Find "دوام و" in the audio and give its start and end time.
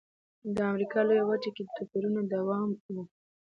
2.33-2.95